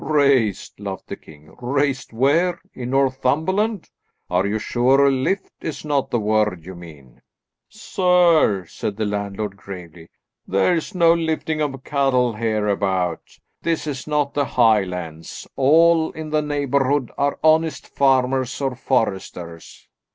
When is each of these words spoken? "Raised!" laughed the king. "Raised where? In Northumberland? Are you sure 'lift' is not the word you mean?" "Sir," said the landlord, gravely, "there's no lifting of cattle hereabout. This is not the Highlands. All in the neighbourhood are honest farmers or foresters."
"Raised!" 0.03 0.79
laughed 0.79 1.09
the 1.09 1.15
king. 1.15 1.53
"Raised 1.61 2.11
where? 2.11 2.59
In 2.73 2.89
Northumberland? 2.89 3.91
Are 4.31 4.47
you 4.47 4.57
sure 4.57 5.11
'lift' 5.11 5.53
is 5.63 5.85
not 5.85 6.09
the 6.09 6.19
word 6.19 6.65
you 6.65 6.73
mean?" 6.73 7.21
"Sir," 7.69 8.65
said 8.65 8.97
the 8.97 9.05
landlord, 9.05 9.57
gravely, 9.57 10.09
"there's 10.47 10.95
no 10.95 11.13
lifting 11.13 11.61
of 11.61 11.83
cattle 11.83 12.33
hereabout. 12.33 13.37
This 13.61 13.85
is 13.85 14.07
not 14.07 14.33
the 14.33 14.45
Highlands. 14.45 15.47
All 15.55 16.09
in 16.13 16.31
the 16.31 16.41
neighbourhood 16.41 17.11
are 17.15 17.37
honest 17.43 17.85
farmers 17.87 18.59
or 18.59 18.73
foresters." 18.73 19.87